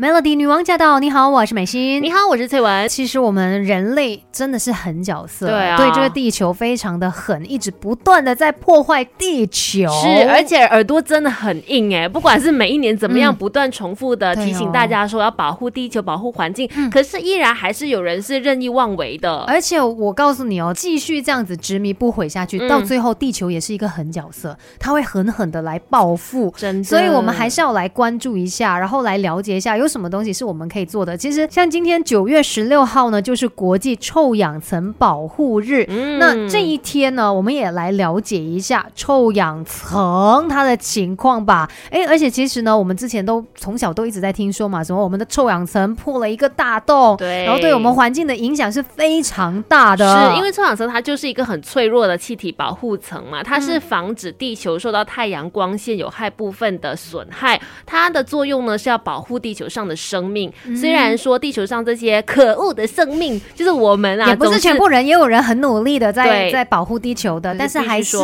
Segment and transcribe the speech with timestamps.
[0.00, 0.98] Melody 女王驾到！
[0.98, 2.02] 你好，我是美心。
[2.02, 2.88] 你好，我是翠文。
[2.88, 9.86] 其实我们人类真的是狠角色，对啊，对这个地球非常的狠，一直不断的在破坏地球。
[10.00, 19.40] 是，而且耳朵真的很硬哎，不管是每一年怎么样，不断重复的提醒大家说要保护地球、保护环境，可是依然还是有人是任意妄为的。
[19.40, 26.50] 而且我告诉你哦，继续这样子执迷不悔下去，到最后地球也是一个狠角色，他会狠狠的来报复。
[26.56, 29.89] 真的，所以我们还是要来关注一下，然后来了解一下有。
[29.90, 31.16] 什么东西是我们可以做的？
[31.16, 35.84] 其实像今天九月十六号呢，就是国际臭氧层保护日。
[36.18, 41.68] 那这一天呢，我们也来了解一下臭氧层它的情况吧。
[41.90, 50.30] 哎，而且其实呢，我们之前都从小都一直在听说嘛，什么我们的臭氧层破了一个大洞，对，然后对我们环境的影响是非常大的。
[50.30, 57.60] 是因为臭氧层它就是一个很脆弱的气体保护层嘛，它是防止地球受到太阳光线有害部分的损害。
[57.84, 59.79] 它的作用呢是要保护地球上。
[59.86, 68.18] 的生命，虽然说地球上这些可恶的生命 就是我们啊，也不是全部人，也有人很努力的在在保护地球的，但是还是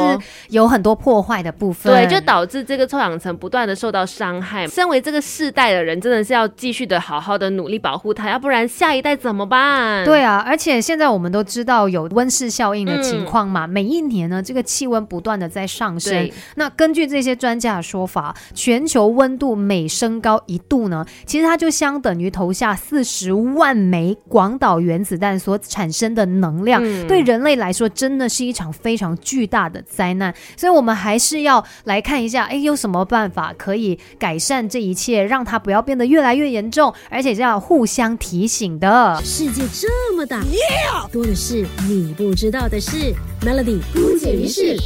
[0.51, 4.67] 有很多破坏的部分，对，就导致这个臭氧层不断的受到伤害。
[4.67, 10.05] 身为这个世代的人，真的是要继续的好好的努力保护它，要不然下一代怎么办？
[10.05, 16.31] 对啊，而且现在我们都知道有温室效应的情况嘛，每一年呢，这个气温不断的在上升。
[16.57, 21.46] 那根据这些专家的说法，全球温度每升高一度呢，其实。
[21.47, 30.35] 它就相等于投下四十万枚广岛原子弹所产生的能量，对人类来说真的是一场非常巨大的灾难。
[30.57, 39.21] 所以，我们还是要来看一下，哎，有什么办法可以改善这一切，让它不要变得越来越严重，而且是要互相提醒的。
[39.23, 40.43] 世界这么大，
[41.13, 43.15] 多的是你不知道的事。
[43.43, 44.77] Melody 不解于事，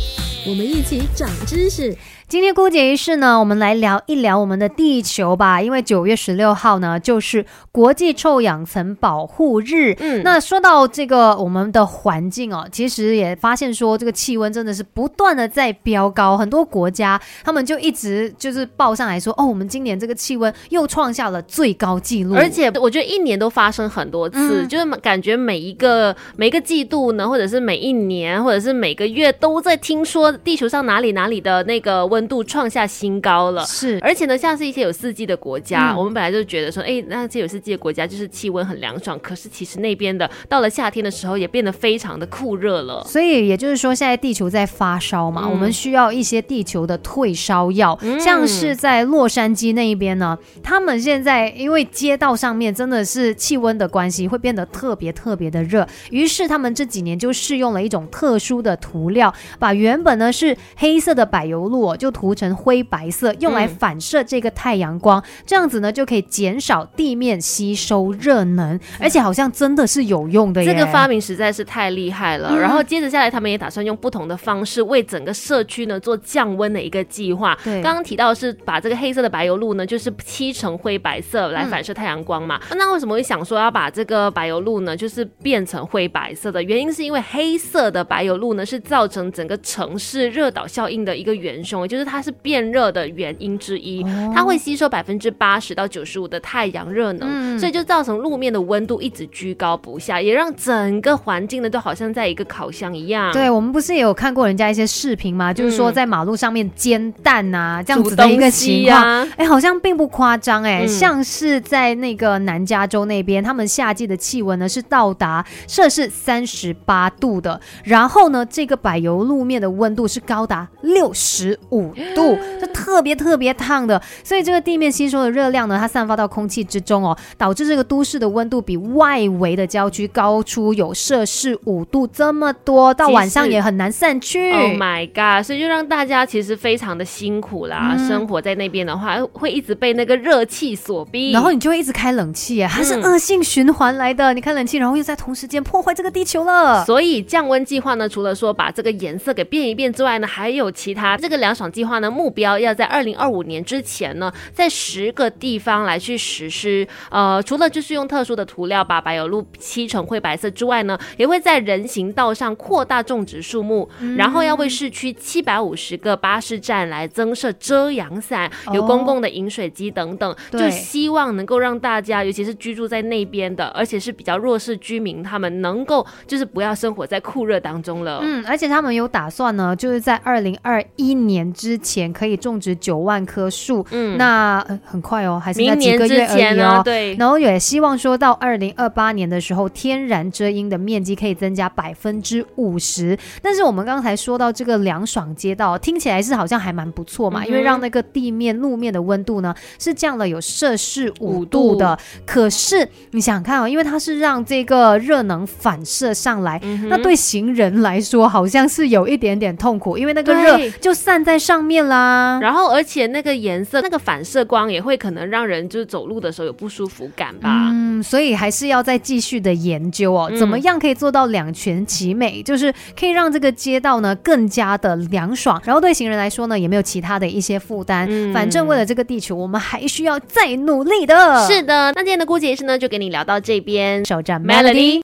[0.47, 1.97] 我们一起长知识。
[2.31, 5.61] 今天姑姐一事呢，我们来聊一聊我们的地球吧。
[5.61, 9.97] 因为九月十六号呢，就是国际臭氧层保护日。
[9.99, 22.37] 嗯，那说到这个我们的环境哦，其实也发现说这个气温真的是不断的在飙高，很多国家他们就一直就是报上来说，哦，我们今年这个气温又创下了最高纪录。
[22.37, 32.20] 而且我觉得一年都发生很多次，就是感觉每一个每一个季度呢，或者是每一年，或者是每个月都在听说地球上哪里哪里的那个温。
[32.21, 43.03] 温度创下新高了，是，而且呢，像是一些有四季的国家，我们本来就觉得说，哎，那些有四季的国家就是气温很凉爽，可是其实那边的到了夏天的时候也变得非常的酷热了。
[43.05, 70.65] 所以也就是说，现在地球在发烧嘛，我们需要一些地球的退烧药，像是在洛杉矶那一边呢，他们现在因为街道上面真的是气温的关系，会变得特别特别的热，于是他们这几年就试用了一种特殊的涂料，把原本呢是黑色的柏油路就涂成灰白色，用来反射这个太阳光，这样子呢就可以减少地面吸收热能，而且好像真的是有用的。
[70.65, 72.57] 这个发明实在是太厉害了。
[72.57, 77.59] 然后接着下来，他们也打算用不同的方式为整个社区呢做降温的一个计划。
[77.65, 82.61] 对，刚刚提到是把这个黑色的白油路呢，就是漆成灰白色来反射太阳光嘛。
[82.77, 86.63] 那为什么会想说要把这个白油路呢，就是变成灰白色的？
[86.63, 92.11] 原因是因为黑色的白油路呢是造成整个城市热岛效应的一个元凶，也就是。
[92.11, 103.33] 它是变热的原因之一，它会吸收百分之八十到九十五的太阳热能，所以就造成路面的温度一直居高不下，也让整个环境呢都好像在一个烤箱一样。
[103.33, 105.55] 对，我们不是也有看过人家一些视频吗？
[105.55, 121.90] 就是说在马路上面煎蛋啊这样子的一个情况，哎，好像并不夸张哎，像是在那个南加州那边，他们夏季的气温呢是到达摄氏三十八度的，然后呢这个柏油路面的温度是高达六十五。
[122.15, 134.53] 度就特别特别烫的，所以这个地面吸收的热量呢，它散发到空气之中哦，导致这个都市的温度比外围的郊区高出有摄氏五度这么多，到晚上也很难散去。
[134.53, 135.45] Oh my god！
[135.45, 144.35] 所以就让大家其实非常的辛苦啦，生活在那边的话，会一直被那个热气所逼，然后你就会一直开冷气，它是恶性循环来的。
[144.35, 146.85] 你开冷气，然后又在同时间破坏这个地球了。
[146.85, 152.11] 所以降温计划呢，除了说把这个颜色给变一变之外呢，还有其他这个凉爽计划呢。
[152.11, 156.87] 目标要在二零二五年之前呢，在十个地方来去实施。
[157.09, 163.89] 呃，除了就是用特殊的涂料把柏油路漆成灰白色之外呢，也会在人行道上扩大种植树木，
[164.19, 178.21] 然后要为市区七百五十个巴士站来增设遮阳伞，有公共的饮水机等等，就希望能够让大家，尤其是居住在那边的，而且是比较弱势居民，他们能够就是不要生活在酷热当中了。
[178.23, 181.41] 嗯，而且他们有打算呢，就是在二零二一年。
[181.61, 183.85] 之前可以种植九万棵树。
[183.91, 186.81] 嗯，那很快哦，还是在几个月而已哦。
[186.83, 193.19] 对，然后也希望说到二零二八年的时候，天然遮阴的面积可以增加百分之五十。
[193.43, 201.99] 但是我们刚才说到这个凉爽街道，听起来是好像还蛮不错嘛，因为让那个地面路面的温度呢是降了有摄氏五度的。
[202.25, 206.59] 可是你想看哦，因为它是让这个热能反射上来，
[206.89, 212.39] 那对行人来说好像是有一点点痛苦，因为那个热就散在上面啦。
[212.43, 217.71] 然后而且那个颜色、那个反射光也会可能让人就是走路的时候有不舒服感吧。
[217.73, 228.07] 嗯，所以还是要再继续的研究哦，怎么样可以做到两全其美，就是可以让这个街道呢更加的凉爽，然后对行人来说呢也没有其他的一些负担。
[228.35, 231.47] 反正为了这个地球，我们还需要再努力的。
[231.47, 234.99] 是的，那今天的姑姐是呢就给你聊到这边，首站 Melody。